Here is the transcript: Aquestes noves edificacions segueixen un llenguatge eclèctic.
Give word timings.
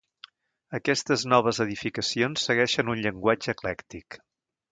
Aquestes 0.77 1.25
noves 1.33 1.59
edificacions 1.65 2.47
segueixen 2.51 2.91
un 2.95 3.03
llenguatge 3.05 3.55
eclèctic. 3.57 4.19